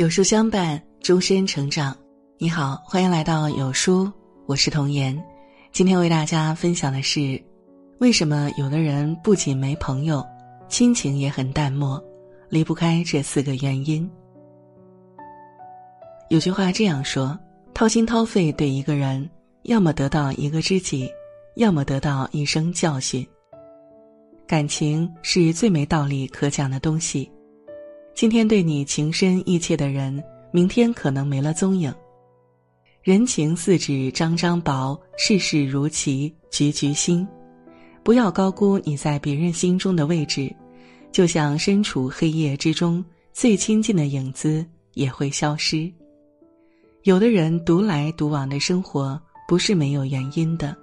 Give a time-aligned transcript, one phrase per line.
[0.00, 1.94] 有书相伴，终身成长。
[2.38, 4.10] 你好，欢迎来到有书，
[4.46, 5.22] 我是童言。
[5.72, 7.38] 今天为大家分享的是，
[7.98, 10.24] 为什么有的人不仅没朋友，
[10.70, 12.02] 亲情也很淡漠，
[12.48, 14.10] 离不开这四个原因。
[16.30, 17.38] 有句话这样说：
[17.74, 19.28] 掏心掏肺对一个人，
[19.64, 21.10] 要么得到一个知己，
[21.56, 23.22] 要么得到一生教训。
[24.46, 27.30] 感情是最没道理可讲的东西。
[28.20, 31.90] 今天对你情深意切的人，明天可能没了踪影。
[33.02, 37.26] 人情似纸张张薄，世事如棋局局新。
[38.02, 40.54] 不要高估你在别人心中的位置，
[41.10, 43.02] 就像身处黑夜之中，
[43.32, 45.90] 最亲近的影子也会消失。
[47.04, 49.18] 有的人独来独往的生活，
[49.48, 50.76] 不是没有原因的。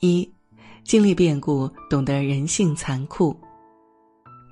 [0.00, 0.28] 一，
[0.82, 3.32] 经历变故，懂得人性残酷。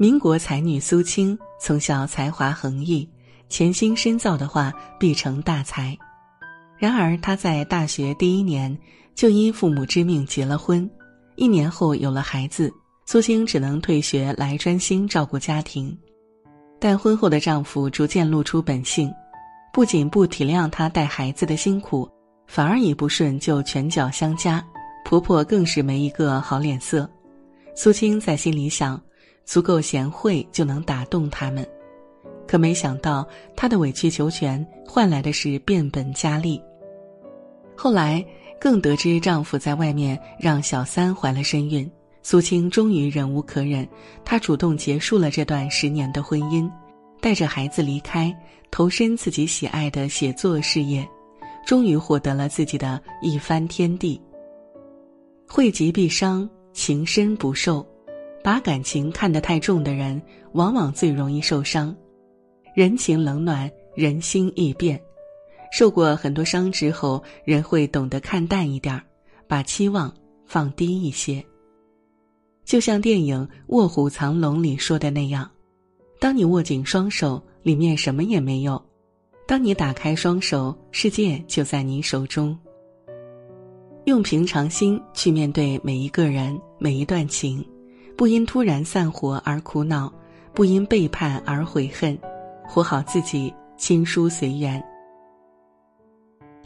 [0.01, 3.07] 民国才女苏青从小才华横溢，
[3.51, 5.95] 潜心深造的话必成大才。
[6.79, 8.75] 然而她在大学第一年
[9.15, 10.91] 就因父母之命结了婚，
[11.37, 12.73] 一年后有了孩子，
[13.05, 15.95] 苏青只能退学来专心照顾家庭。
[16.79, 19.13] 但婚后的丈夫逐渐露出本性，
[19.71, 22.11] 不仅不体谅她带孩子的辛苦，
[22.47, 24.67] 反而一不顺就拳脚相加，
[25.05, 27.07] 婆婆更是没一个好脸色。
[27.77, 28.99] 苏青在心里想。
[29.45, 31.67] 足够贤惠就能打动他们，
[32.47, 36.61] 可没想到她的委曲求全换来的是变本加厉。
[37.77, 38.25] 后来
[38.61, 41.91] 更得知丈夫在外面让小三怀了身孕，
[42.23, 43.89] 苏青终于忍无可忍，
[44.25, 46.71] 她主动结束了这段十年的婚姻，
[47.21, 48.35] 带着孩子离开，
[48.71, 51.09] 投身自己喜爱的写作事业，
[51.67, 54.21] 终于获得了自己的一番天地。
[55.49, 57.85] 惠及必伤，情深不寿。
[58.43, 60.21] 把感情看得太重的人，
[60.53, 61.95] 往往最容易受伤。
[62.75, 65.01] 人情冷暖，人心易变。
[65.73, 69.03] 受过很多伤之后，人会懂得看淡一点儿，
[69.47, 70.13] 把期望
[70.47, 71.45] 放低一些。
[72.65, 75.51] 就像电影《卧虎藏龙》里说的那样：，
[76.19, 78.81] 当你握紧双手，里面什么也没有；，
[79.47, 82.57] 当你打开双手，世界就在你手中。
[84.07, 87.65] 用平常心去面对每一个人，每一段情。
[88.21, 90.13] 不因突然散伙而苦恼，
[90.53, 92.19] 不因背叛而悔恨，
[92.69, 94.79] 活好自己，亲疏随缘。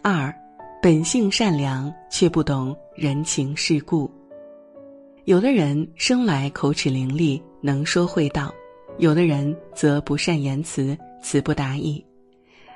[0.03, 0.35] 二，
[0.83, 4.11] 本性善良却不懂人情世故。
[5.27, 8.53] 有的人生来口齿伶俐，能说会道；
[8.99, 12.05] 有的人则不善言辞，词不达意。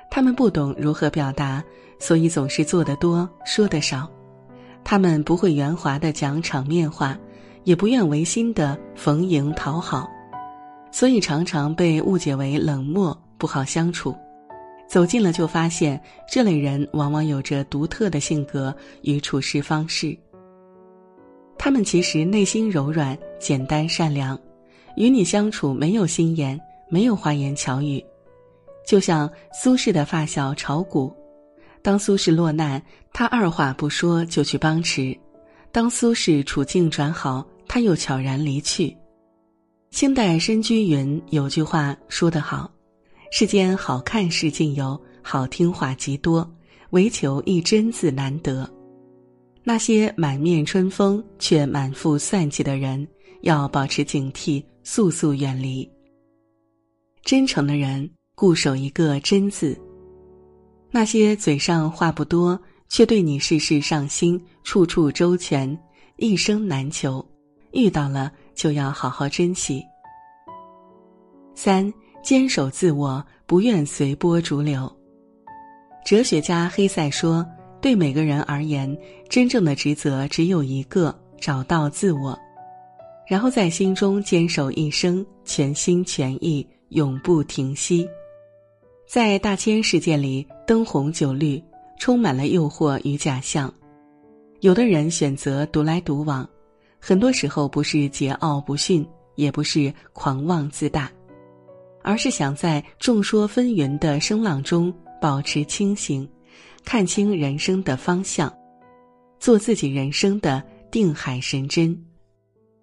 [0.09, 1.61] 他们不懂如何表达，
[1.99, 4.09] 所以总是做得多，说得少。
[4.85, 7.19] 他们不会圆滑的讲场面话。
[7.63, 10.09] 也不愿违心的逢迎讨好，
[10.91, 14.15] 所以常常被误解为冷漠不好相处。
[14.87, 20.17] 走近了就发现，这类人往往有着独特的性格与处事方式。
[21.59, 24.39] 他们其实内心柔软、简单、善良，
[24.95, 26.59] 与你相处没有心眼，
[26.89, 28.03] 没有花言巧语。
[28.83, 31.13] 就像苏轼的发小炒股，
[31.83, 32.81] 当苏轼落难，
[33.13, 35.13] 他二话不说就去帮持；
[35.71, 38.95] 当苏轼处境转好，他又悄然离去。
[39.91, 42.71] 清代申居云有句话说得好
[43.31, 46.49] ：“世间好看事尽有，好听话极多，
[46.91, 48.69] 唯求一真字难得。”
[49.63, 53.07] 那些满面春风却满腹算计的人，
[53.41, 55.87] 要保持警惕，速速远离。
[57.23, 59.79] 真诚的人固守一个真字。
[60.89, 65.77] 那些嘴上话不多，却对你事事上心、处处周全、
[66.17, 67.25] 一生难求。
[67.71, 69.85] 遇到了就要好好珍惜。
[71.53, 74.91] 三坚守自我，不愿随波逐流。
[76.03, 77.45] 哲学家黑塞说
[77.79, 78.97] ：“对每个人而言，
[79.29, 82.35] 真正的职责只有一个，找到自我，
[83.27, 88.09] 然后在心中坚守一生，全心全意，永不停息。”
[89.07, 91.61] 在大千世界里，灯红酒绿，
[91.99, 93.71] 充满了诱惑与假象。
[94.61, 96.47] 有的人选择独来独往。
[97.01, 101.09] 很多时候不是桀骜不驯，也不是狂妄自大，
[102.01, 106.29] 而是想在众说纷纭的声浪中保持清醒，
[106.83, 108.53] 看清人生的方向，
[109.39, 110.61] 做自己人生的
[110.91, 111.97] 定海神针，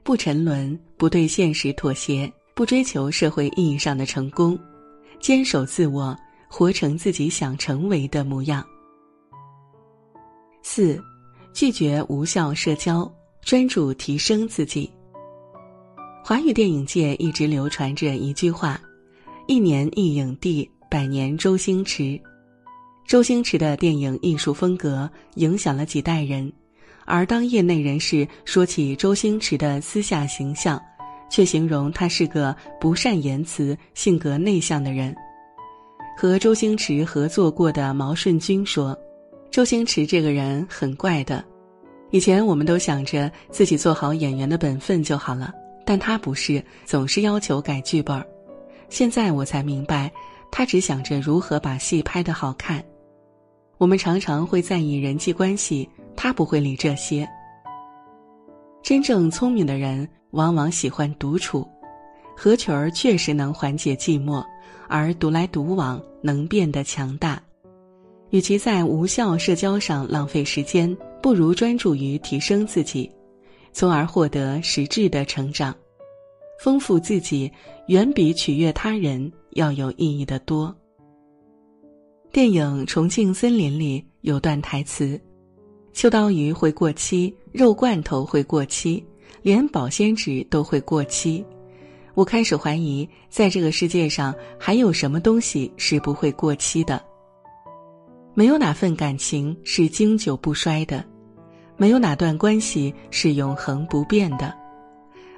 [0.03, 4.59] 不沉沦，不对现实妥协，不追求社会意义上的成功，
[5.21, 6.17] 坚守自我，
[6.49, 8.67] 活成自己想成为的模样。
[10.69, 11.01] 四，
[11.55, 13.09] 拒绝无效社交。
[13.41, 14.91] 专注提升自己。
[16.25, 18.81] 华语电影界一直流传着一句话
[19.47, 22.21] ：“一年一影帝，百年周星驰。
[23.07, 26.53] 周星驰的电影艺术风格影响了几代人，
[27.05, 30.83] 而当业内人士说起周星驰的私下形象，
[31.31, 35.15] 却形容他是个不善言辞、性格内向的人。
[36.19, 38.99] 和周星驰合作过的毛舜筠说
[39.51, 41.45] ：“周星驰这个人很怪的，
[42.11, 45.53] 以前我们都想着自己做好演员的本分就好了，
[45.85, 48.27] 但他不是，总是要求改剧本儿。
[48.89, 50.13] 现在我才明白，
[50.53, 52.85] 他只想着如何把戏拍得好看。”
[53.79, 57.29] 我们常常会在意人际关系，他不会理这些。
[58.83, 61.67] 真正聪明的人往往喜欢独处，
[62.37, 64.45] 合群儿确实能缓解寂寞，
[64.89, 67.43] 而独来独往能变得强大。
[68.31, 73.11] 与其在无效社交上浪费时间，不如专注于提升自己，
[73.73, 75.75] 从而获得实质的成长，
[76.61, 77.51] 丰富自己，
[77.89, 80.75] 远比取悦他人要有意义的多。
[82.33, 85.19] 电影《重庆森林》里有段台词
[85.95, 89.03] ：“秋刀鱼会过期，肉罐头会过期，
[89.41, 91.43] 连保鲜纸都会过期。
[92.15, 97.03] 我开始怀疑，在这个世界上还有什么东西是不会过期的。
[98.39, 101.03] 没有哪份感情是经久不衰的，
[101.79, 104.55] 没有哪段关系是永恒不变的。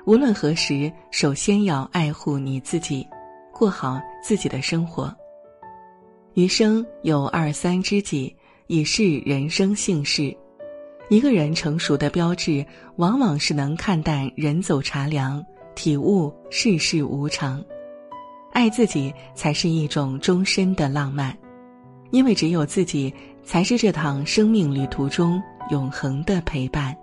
[0.05, 3.07] 无论何时，首先要爱护你自己，
[3.53, 5.17] 过好自己的生活。”
[6.35, 8.35] 余生有二三知己，
[8.67, 10.37] 已是人生幸事。
[11.09, 12.67] 一个人成熟的标志，
[12.97, 15.45] 往往是能看淡人走茶凉，
[15.77, 17.65] 体悟世事无常。
[18.53, 21.37] 爱自己才是一种终身的浪漫，
[22.11, 23.13] 因为只有自己，
[23.45, 26.97] 才是这趟生命旅途中永恒的陪伴。